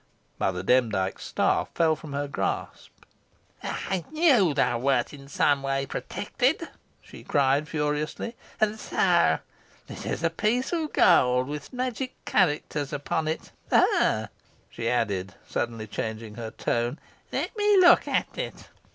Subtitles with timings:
[0.39, 2.89] Mother Demdike's staff fell from her grasp.
[3.61, 6.67] "I knew thou wert in some way protected,"
[7.03, 8.35] she cried furiously.
[8.59, 9.37] "And so
[9.87, 14.25] it is a piece of gold with magic characters upon it, eh?"
[14.71, 16.97] she added, suddenly changing her tone;
[17.31, 18.69] "Let me look at it."